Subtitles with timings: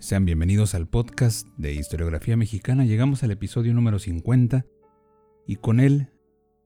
[0.00, 2.84] Sean bienvenidos al podcast de Historiografía Mexicana.
[2.84, 4.64] Llegamos al episodio número 50
[5.46, 6.12] y con él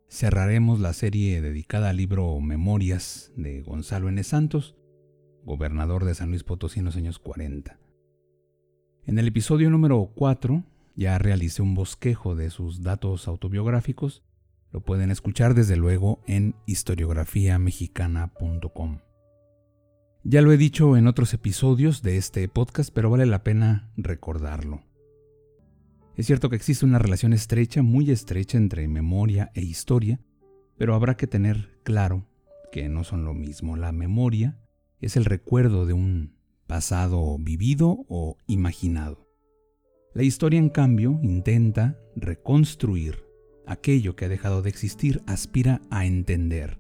[0.09, 4.23] cerraremos la serie dedicada al libro Memorias de Gonzalo N.
[4.23, 4.77] Santos,
[5.45, 7.79] gobernador de San Luis Potosí en los años 40.
[9.07, 10.63] En el episodio número 4
[10.95, 14.23] ya realicé un bosquejo de sus datos autobiográficos
[14.73, 18.99] lo pueden escuchar desde luego en historiografiamexicana.com.
[20.25, 24.83] Ya lo he dicho en otros episodios de este podcast, pero vale la pena recordarlo.
[26.17, 30.21] Es cierto que existe una relación estrecha, muy estrecha entre memoria e historia,
[30.79, 32.25] pero habrá que tener claro
[32.71, 33.77] que no son lo mismo.
[33.77, 34.61] La memoria
[35.01, 36.37] es el recuerdo de un
[36.69, 39.29] pasado vivido o imaginado.
[40.15, 43.25] La historia, en cambio, intenta reconstruir
[43.67, 46.79] aquello que ha dejado de existir aspira a entender.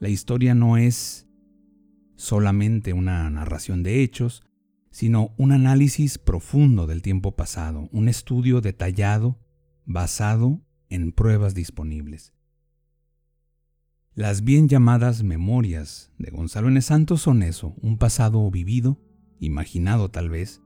[0.00, 1.28] La historia no es
[2.22, 4.44] solamente una narración de hechos,
[4.90, 9.40] sino un análisis profundo del tiempo pasado, un estudio detallado
[9.86, 12.32] basado en pruebas disponibles.
[14.14, 16.80] Las bien llamadas memorias de Gonzalo N.
[16.80, 19.00] Santos son eso, un pasado vivido,
[19.40, 20.62] imaginado tal vez,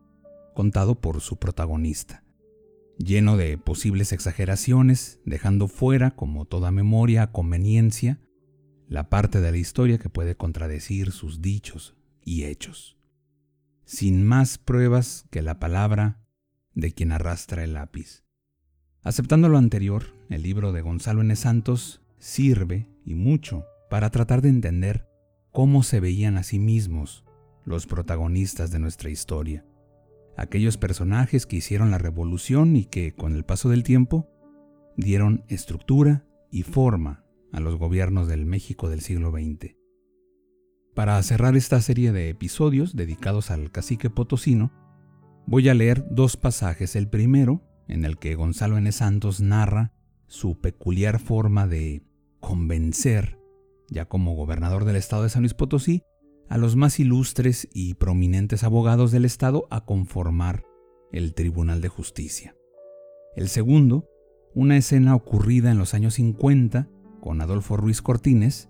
[0.55, 2.27] contado por su protagonista
[2.99, 8.21] lleno de posibles exageraciones, dejando fuera, como toda memoria a conveniencia,
[8.89, 12.97] la parte de la historia que puede contradecir sus dichos y hechos,
[13.85, 16.21] sin más pruebas que la palabra
[16.75, 18.25] de quien arrastra el lápiz.
[19.03, 21.35] Aceptando lo anterior, el libro de Gonzalo N.
[21.37, 25.09] Santos sirve, y mucho, para tratar de entender
[25.53, 27.25] cómo se veían a sí mismos
[27.65, 29.65] los protagonistas de nuestra historia
[30.37, 34.29] aquellos personajes que hicieron la revolución y que, con el paso del tiempo,
[34.97, 37.25] dieron estructura y forma
[37.57, 39.75] a los gobiernos del México del siglo XX.
[40.95, 44.73] Para cerrar esta serie de episodios dedicados al cacique potosino,
[45.47, 46.95] voy a leer dos pasajes.
[46.97, 48.93] El primero, en el que Gonzalo N.
[48.93, 49.95] Santos narra
[50.27, 52.03] su peculiar forma de
[52.41, 53.39] convencer,
[53.89, 56.03] ya como gobernador del estado de San Luis Potosí,
[56.51, 60.65] a los más ilustres y prominentes abogados del Estado a conformar
[61.11, 62.55] el Tribunal de Justicia.
[63.35, 64.09] El segundo,
[64.55, 66.89] una escena ocurrida en los años 50
[67.27, 68.69] con Adolfo Ruiz Cortines,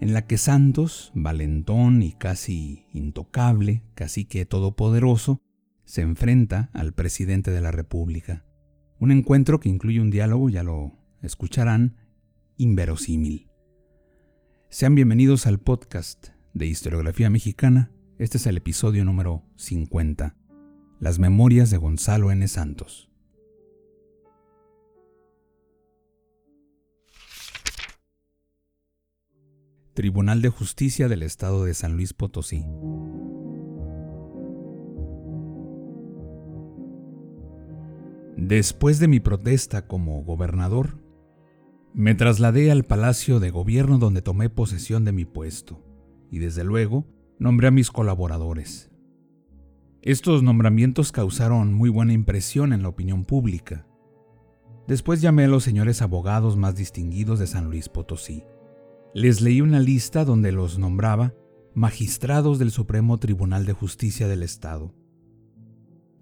[0.00, 5.42] en la que Santos, valentón y casi intocable, casi que todopoderoso,
[5.84, 8.46] se enfrenta al presidente de la República.
[8.98, 11.98] Un encuentro que incluye un diálogo, ya lo escucharán,
[12.56, 13.50] inverosímil.
[14.70, 20.34] Sean bienvenidos al podcast de Historiografía Mexicana, este es el episodio número 50,
[20.98, 22.48] Las Memorias de Gonzalo N.
[22.48, 23.11] Santos.
[29.94, 32.64] Tribunal de Justicia del Estado de San Luis Potosí.
[38.38, 40.96] Después de mi protesta como gobernador,
[41.92, 45.84] me trasladé al Palacio de Gobierno donde tomé posesión de mi puesto
[46.30, 47.06] y desde luego
[47.38, 48.90] nombré a mis colaboradores.
[50.00, 53.86] Estos nombramientos causaron muy buena impresión en la opinión pública.
[54.88, 58.42] Después llamé a los señores abogados más distinguidos de San Luis Potosí.
[59.14, 61.34] Les leí una lista donde los nombraba
[61.74, 64.94] magistrados del Supremo Tribunal de Justicia del Estado.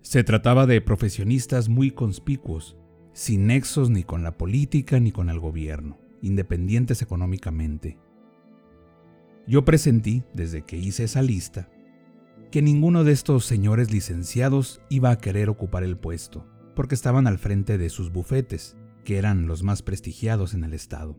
[0.02, 2.76] Se trataba de profesionistas muy conspicuos,
[3.12, 7.96] sin nexos ni con la política ni con el gobierno, independientes económicamente.
[9.46, 11.70] Yo presentí, desde que hice esa lista,
[12.50, 16.44] que ninguno de estos señores licenciados iba a querer ocupar el puesto,
[16.75, 21.16] porque estaban al frente de sus bufetes, que eran los más prestigiados en el Estado.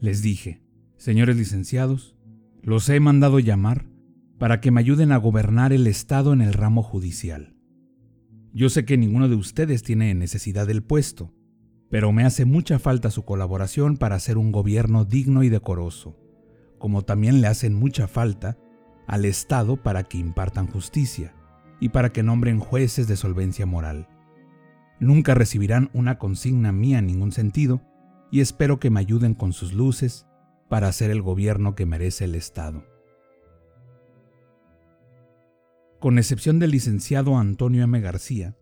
[0.00, 0.62] Les dije,
[0.96, 2.16] señores licenciados,
[2.62, 3.86] los he mandado llamar
[4.38, 7.54] para que me ayuden a gobernar el Estado en el ramo judicial.
[8.52, 11.32] Yo sé que ninguno de ustedes tiene necesidad del puesto,
[11.90, 16.18] pero me hace mucha falta su colaboración para hacer un gobierno digno y decoroso
[16.78, 18.56] como también le hacen mucha falta
[19.06, 21.34] al Estado para que impartan justicia
[21.80, 24.08] y para que nombren jueces de solvencia moral.
[24.98, 27.82] Nunca recibirán una consigna mía en ningún sentido
[28.36, 30.26] y espero que me ayuden con sus luces
[30.68, 32.84] para hacer el gobierno que merece el Estado.
[36.00, 37.98] Con excepción del licenciado Antonio M.
[37.98, 38.54] García,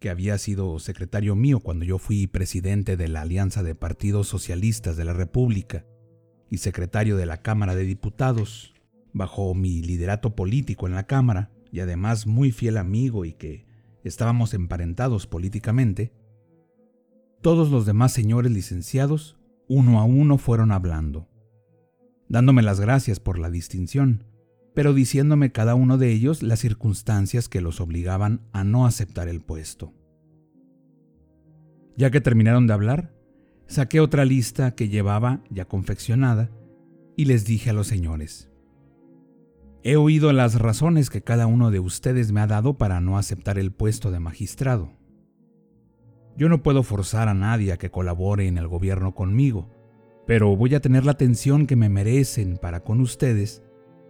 [0.00, 4.96] que había sido secretario mío cuando yo fui presidente de la Alianza de Partidos Socialistas
[4.96, 5.86] de la República
[6.50, 8.74] y secretario de la Cámara de Diputados,
[9.12, 13.64] bajo mi liderato político en la Cámara, y además muy fiel amigo y que
[14.02, 16.12] estábamos emparentados políticamente,
[17.44, 19.36] todos los demás señores licenciados,
[19.68, 21.28] uno a uno, fueron hablando,
[22.26, 24.24] dándome las gracias por la distinción,
[24.72, 29.42] pero diciéndome cada uno de ellos las circunstancias que los obligaban a no aceptar el
[29.42, 29.92] puesto.
[31.98, 33.14] Ya que terminaron de hablar,
[33.66, 36.50] saqué otra lista que llevaba ya confeccionada
[37.14, 38.50] y les dije a los señores,
[39.82, 43.58] He oído las razones que cada uno de ustedes me ha dado para no aceptar
[43.58, 45.03] el puesto de magistrado.
[46.36, 49.70] Yo no puedo forzar a nadie a que colabore en el gobierno conmigo,
[50.26, 53.62] pero voy a tener la atención que me merecen para con ustedes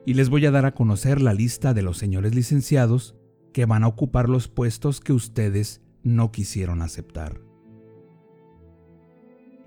[0.06, 3.16] y les voy a dar a conocer la lista de los señores licenciados
[3.52, 7.40] que van a ocupar los puestos que ustedes no quisieron aceptar.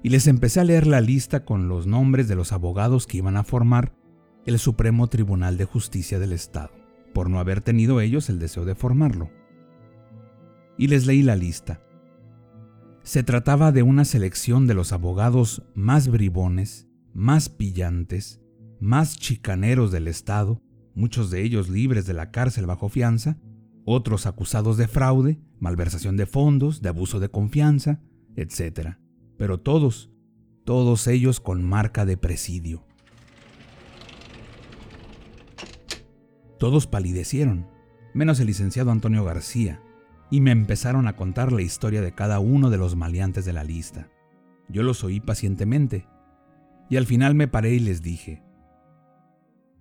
[0.03, 3.37] Y les empecé a leer la lista con los nombres de los abogados que iban
[3.37, 3.93] a formar
[4.45, 6.71] el Supremo Tribunal de Justicia del Estado,
[7.13, 9.29] por no haber tenido ellos el deseo de formarlo.
[10.77, 11.81] Y les leí la lista.
[13.07, 18.41] Se trataba de una selección de los abogados más bribones, más pillantes,
[18.81, 20.61] más chicaneros del Estado,
[20.93, 23.37] muchos de ellos libres de la cárcel bajo fianza,
[23.85, 28.01] otros acusados de fraude, malversación de fondos, de abuso de confianza,
[28.35, 28.97] etc.
[29.37, 30.11] Pero todos,
[30.65, 32.85] todos ellos con marca de presidio.
[36.59, 37.69] Todos palidecieron,
[38.13, 39.81] menos el licenciado Antonio García,
[40.29, 43.63] y me empezaron a contar la historia de cada uno de los maleantes de la
[43.63, 44.09] lista.
[44.69, 46.07] Yo los oí pacientemente,
[46.89, 48.43] y al final me paré y les dije,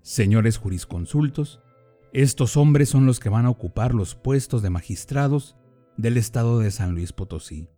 [0.03, 1.61] Señores jurisconsultos,
[2.13, 5.57] estos hombres son los que van a ocupar los puestos de magistrados
[5.97, 7.69] del estado de San Luis Potosí.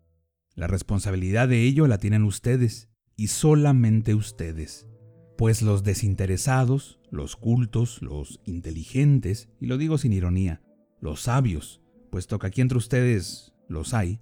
[0.55, 4.87] La responsabilidad de ello la tienen ustedes, y solamente ustedes,
[5.37, 10.63] pues los desinteresados, los cultos, los inteligentes, y lo digo sin ironía,
[11.01, 14.21] los sabios, puesto que aquí entre ustedes los hay,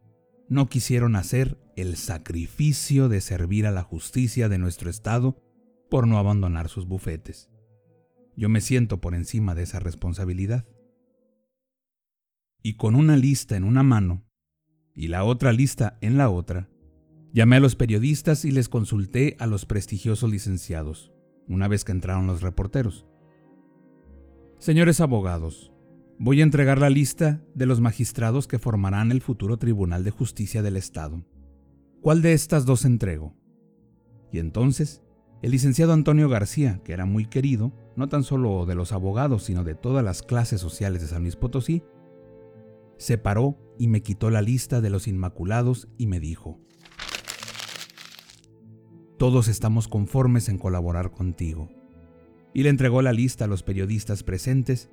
[0.49, 5.43] no quisieron hacer el sacrificio de servir a la justicia de nuestro Estado
[5.91, 7.51] por no abandonar sus bufetes.
[8.37, 10.67] Yo me siento por encima de esa responsabilidad.
[12.63, 14.27] Y con una lista en una mano
[14.95, 16.71] y la otra lista en la otra,
[17.33, 21.13] llamé a los periodistas y les consulté a los prestigiosos licenciados,
[21.49, 23.07] una vez que entraron los reporteros.
[24.59, 25.71] Señores abogados,
[26.19, 30.63] voy a entregar la lista de los magistrados que formarán el futuro Tribunal de Justicia
[30.63, 31.25] del Estado.
[32.01, 33.35] ¿Cuál de estas dos entrego?
[34.33, 35.03] Y entonces,
[35.43, 39.65] el licenciado Antonio García, que era muy querido, no tan solo de los abogados, sino
[39.65, 41.83] de todas las clases sociales de San Luis Potosí,
[42.97, 46.59] se paró y me quitó la lista de los Inmaculados y me dijo,
[49.19, 51.69] Todos estamos conformes en colaborar contigo.
[52.55, 54.91] Y le entregó la lista a los periodistas presentes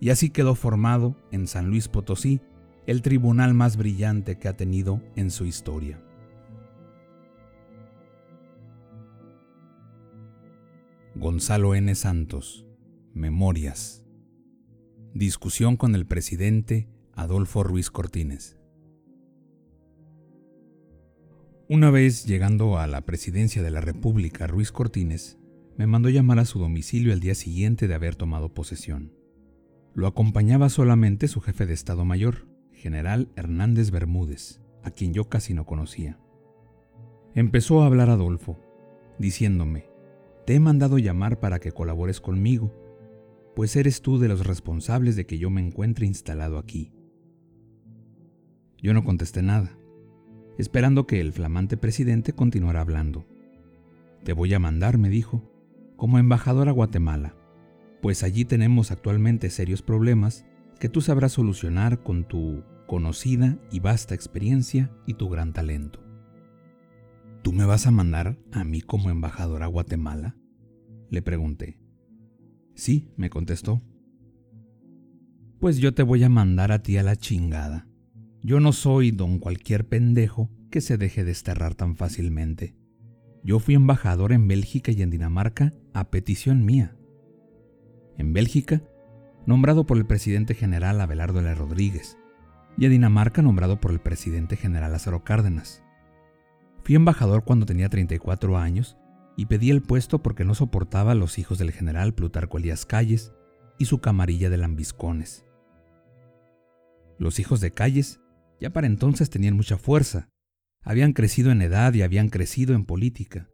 [0.00, 2.40] y así quedó formado en San Luis Potosí
[2.86, 6.02] el tribunal más brillante que ha tenido en su historia.
[11.14, 11.94] Gonzalo N.
[11.94, 12.66] Santos.
[13.12, 14.04] Memorias.
[15.12, 18.56] Discusión con el presidente Adolfo Ruiz Cortines.
[21.68, 25.38] Una vez llegando a la presidencia de la República, Ruiz Cortines
[25.76, 29.19] me mandó llamar a su domicilio el día siguiente de haber tomado posesión.
[29.94, 35.52] Lo acompañaba solamente su jefe de Estado Mayor, general Hernández Bermúdez, a quien yo casi
[35.52, 36.18] no conocía.
[37.34, 38.58] Empezó a hablar Adolfo,
[39.18, 39.90] diciéndome,
[40.46, 42.72] te he mandado llamar para que colabores conmigo,
[43.54, 46.92] pues eres tú de los responsables de que yo me encuentre instalado aquí.
[48.78, 49.76] Yo no contesté nada,
[50.56, 53.26] esperando que el flamante presidente continuara hablando.
[54.24, 55.50] Te voy a mandar, me dijo,
[55.96, 57.34] como embajador a Guatemala,
[58.00, 60.44] pues allí tenemos actualmente serios problemas
[60.78, 66.02] que tú sabrás solucionar con tu conocida y vasta experiencia y tu gran talento.
[67.42, 70.36] ¿Tú me vas a mandar a mí como embajador a Guatemala?
[71.10, 71.78] Le pregunté.
[72.74, 73.82] Sí, me contestó.
[75.58, 77.86] Pues yo te voy a mandar a ti a la chingada.
[78.42, 82.74] Yo no soy don cualquier pendejo que se deje desterrar tan fácilmente.
[83.42, 86.96] Yo fui embajador en Bélgica y en Dinamarca a petición mía.
[88.20, 88.82] En Bélgica,
[89.46, 91.54] nombrado por el presidente general Abelardo L.
[91.54, 92.18] Rodríguez,
[92.76, 95.82] y a Dinamarca nombrado por el presidente general Lázaro Cárdenas.
[96.84, 98.98] Fui embajador cuando tenía 34 años
[99.38, 103.32] y pedí el puesto porque no soportaba a los hijos del general Plutarco Elías Calles
[103.78, 105.46] y su camarilla de lambiscones,
[107.18, 108.20] Los hijos de calles
[108.60, 110.28] ya para entonces tenían mucha fuerza,
[110.82, 113.48] habían crecido en edad y habían crecido en política.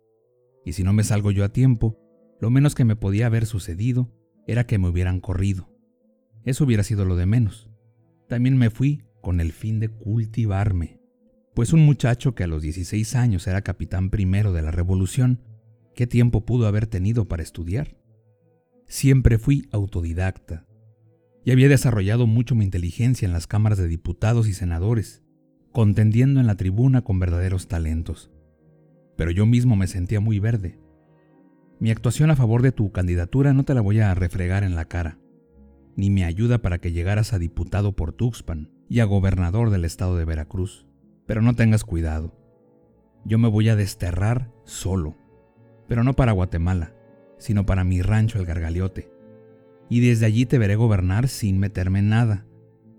[0.65, 2.01] Y si no me salgo yo a tiempo,
[2.41, 4.11] lo menos que me podía haber sucedido
[4.47, 5.69] era que me hubieran corrido.
[6.45, 7.71] Eso hubiera sido lo de menos.
[8.29, 11.01] También me fui con el fin de cultivarme,
[11.57, 15.41] pues un muchacho que a los 16 años era capitán primero de la revolución,
[15.95, 17.97] ¿qué tiempo pudo haber tenido para estudiar?
[18.87, 20.67] Siempre fui autodidacta
[21.47, 25.23] y había desarrollado mucho mi inteligencia en las cámaras de diputados y senadores,
[25.73, 28.31] contendiendo en la tribuna con verdaderos talentos.
[29.17, 30.79] Pero yo mismo me sentía muy verde.
[31.79, 34.87] Mi actuación a favor de tu candidatura no te la voy a refregar en la
[34.87, 35.19] cara,
[35.95, 40.17] ni mi ayuda para que llegaras a diputado por Tuxpan y a gobernador del estado
[40.17, 40.87] de Veracruz.
[41.27, 42.35] Pero no tengas cuidado.
[43.27, 45.17] Yo me voy a desterrar solo,
[45.87, 46.95] pero no para Guatemala,
[47.37, 49.11] sino para mi rancho el Gargaliote.
[49.91, 52.47] Y desde allí te veré gobernar sin meterme en nada,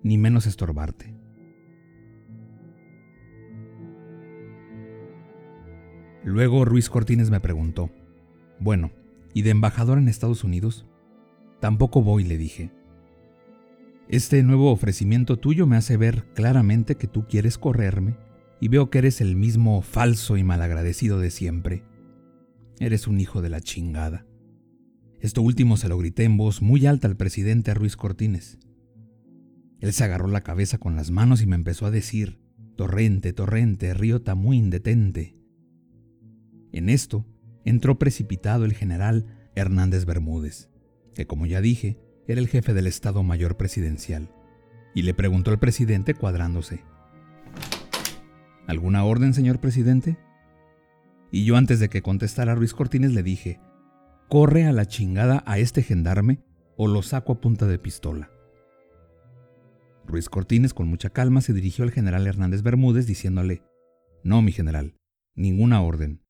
[0.04, 1.16] ni menos estorbarte.
[6.24, 7.90] Luego Ruiz Cortines me preguntó,
[8.60, 8.92] bueno,
[9.34, 10.86] ¿y de embajador en Estados Unidos?
[11.60, 12.72] Tampoco voy, le dije.
[14.08, 18.18] Este nuevo ofrecimiento tuyo me hace ver claramente que tú quieres correrme
[18.62, 21.84] y veo que eres el mismo falso y malagradecido de siempre.
[22.80, 24.26] Eres un hijo de la chingada.
[25.20, 28.60] Esto último se lo grité en voz muy alta al presidente Ruiz Cortines.
[29.80, 32.40] Él se agarró la cabeza con las manos y me empezó a decir,
[32.78, 35.36] Torrente, torrente, río tamuín, detente.
[36.72, 37.26] En esto
[37.68, 40.70] entró precipitado el general Hernández Bermúdez,
[41.14, 44.30] que como ya dije, era el jefe del Estado Mayor Presidencial,
[44.94, 46.84] y le preguntó al presidente cuadrándose.
[48.68, 50.18] ¿Alguna orden, señor presidente?
[51.30, 53.60] Y yo antes de que contestara Ruiz Cortines le dije,
[54.30, 56.40] corre a la chingada a este gendarme
[56.78, 58.32] o lo saco a punta de pistola.
[60.06, 63.62] Ruiz Cortines con mucha calma se dirigió al general Hernández Bermúdez diciéndole,
[64.24, 64.96] no, mi general,
[65.36, 66.22] ninguna orden.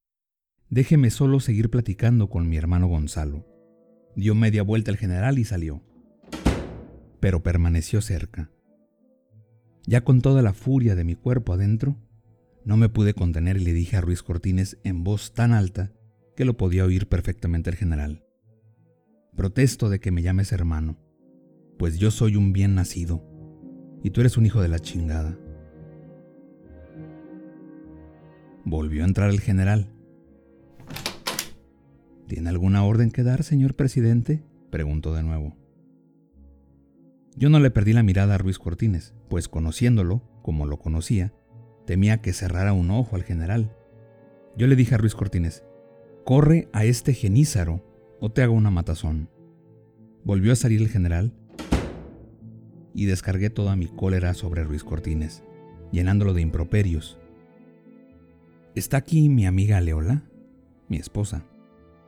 [0.70, 3.46] Déjeme solo seguir platicando con mi hermano Gonzalo.
[4.18, 5.82] Dio media vuelta el general y salió.
[7.22, 8.52] Pero permaneció cerca.
[9.86, 11.96] Ya con toda la furia de mi cuerpo adentro,
[12.66, 15.94] no me pude contener y le dije a Ruiz Cortines en voz tan alta
[16.36, 18.26] que lo podía oír perfectamente el general.
[19.38, 20.98] Protesto de que me llames hermano,
[21.80, 23.24] pues yo soy un bien nacido
[24.04, 25.40] y tú eres un hijo de la chingada.
[28.66, 29.94] Volvió a entrar el general
[32.28, 34.44] ¿Tiene alguna orden que dar, señor presidente?
[34.70, 35.56] preguntó de nuevo.
[37.38, 41.34] Yo no le perdí la mirada a Ruiz Cortines, pues conociéndolo, como lo conocía,
[41.86, 43.74] temía que cerrara un ojo al general.
[44.58, 45.64] Yo le dije a Ruiz Cortines,
[46.26, 47.82] corre a este genízaro
[48.20, 49.30] o te hago una matazón.
[50.26, 51.32] Volvió a salir el general
[52.94, 55.44] y descargué toda mi cólera sobre Ruiz Cortines,
[55.94, 57.18] llenándolo de improperios.
[58.76, 60.24] ¿Está aquí mi amiga Leola?
[60.90, 61.46] Mi esposa.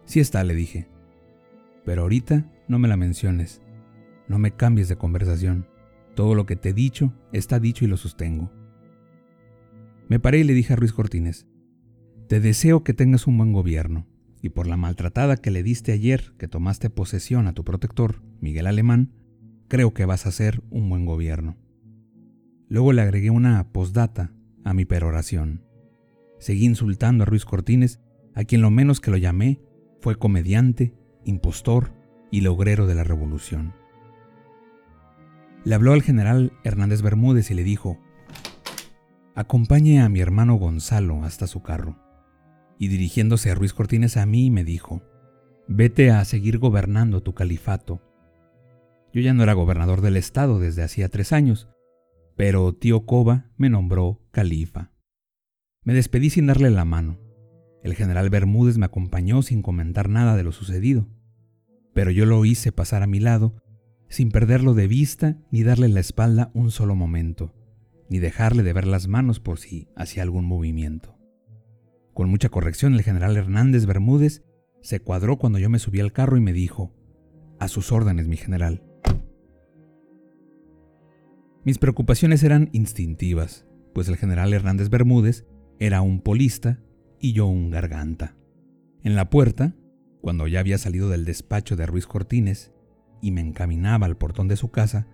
[0.10, 0.88] Sí está, le dije.
[1.86, 3.62] Pero ahorita no me la menciones.
[4.28, 5.68] No me cambies de conversación.
[6.16, 8.52] Todo lo que te he dicho está dicho y lo sostengo.
[10.08, 11.46] Me paré y le dije a Ruiz Cortines,
[12.28, 14.08] te deseo que tengas un buen gobierno,
[14.42, 18.66] y por la maltratada que le diste ayer que tomaste posesión a tu protector, Miguel
[18.66, 19.14] Alemán,
[19.68, 21.56] creo que vas a hacer un buen gobierno.
[22.68, 25.66] Luego le agregué una postdata a mi peroración.
[26.40, 28.00] Seguí insultando a Ruiz Cortines,
[28.34, 29.69] a quien lo menos que lo llamé
[30.00, 30.94] fue comediante,
[31.26, 31.92] impostor
[32.32, 33.74] y logrero de la revolución.
[35.66, 38.00] Le habló al general Hernández Bermúdez y le dijo,
[39.36, 41.98] acompañe a mi hermano Gonzalo hasta su carro.
[42.78, 45.02] Y dirigiéndose a Ruiz Cortines a mí me dijo,
[45.68, 48.02] vete a seguir gobernando tu califato.
[49.14, 51.68] Yo ya no era gobernador del estado desde hacía tres años,
[52.38, 54.92] pero tío Coba me nombró califa.
[55.84, 57.29] Me despedí sin darle la mano
[57.84, 61.08] el general Bermúdez me acompañó sin comentar nada de lo sucedido,
[61.94, 63.62] pero yo lo hice pasar a mi lado
[64.10, 67.54] sin perderlo de vista ni darle la espalda un solo momento,
[68.10, 71.18] ni dejarle de ver las manos por si hacía algún movimiento.
[72.14, 74.44] Con mucha corrección el general Hernández Bermúdez
[74.82, 76.94] se cuadró cuando yo me subí al carro y me dijo,
[77.60, 78.84] a sus órdenes, mi general.
[81.64, 85.46] Mis preocupaciones eran instintivas, pues el general Hernández Bermúdez
[85.78, 86.80] era un polista
[87.20, 88.36] y yo un garganta.
[89.04, 89.76] En la puerta,
[90.22, 92.72] cuando ya había salido del despacho de Ruiz Cortines
[93.22, 95.08] y me encaminaba al portón de su casa,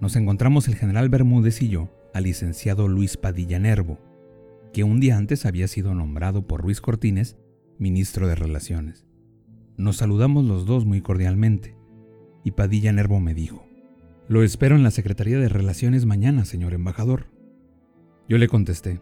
[0.00, 3.98] nos encontramos el general Bermúdez y yo al licenciado Luis Padilla Nervo,
[4.72, 7.36] que un día antes había sido nombrado por Ruiz Cortines
[7.78, 9.06] ministro de Relaciones.
[9.76, 11.76] Nos saludamos los dos muy cordialmente,
[12.44, 13.66] y Padilla Nervo me dijo,
[14.28, 17.26] Lo espero en la Secretaría de Relaciones mañana, señor embajador.
[18.28, 19.00] Yo le contesté.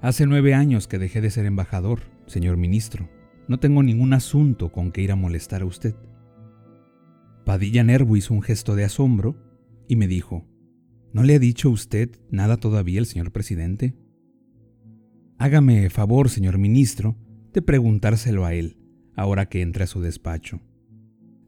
[0.00, 3.08] Hace nueve años que dejé de ser embajador, señor ministro.
[3.48, 5.96] No tengo ningún asunto con que ir a molestar a usted.
[7.44, 9.36] Padilla Nervo hizo un gesto de asombro
[9.88, 10.46] y me dijo,
[11.12, 13.96] ¿No le ha dicho usted nada todavía el señor presidente?
[15.36, 17.16] Hágame favor, señor ministro,
[17.52, 18.76] de preguntárselo a él,
[19.16, 20.60] ahora que entre a su despacho.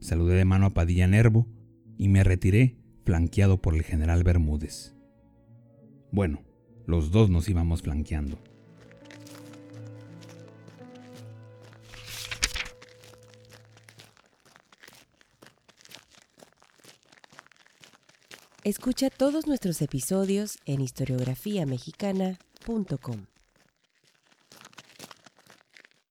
[0.01, 1.47] Saludé de mano a Padilla Nervo
[1.97, 4.93] y me retiré, flanqueado por el general Bermúdez.
[6.11, 6.41] Bueno,
[6.85, 8.37] los dos nos íbamos flanqueando.
[18.63, 23.25] Escucha todos nuestros episodios en historiografiamexicana.com.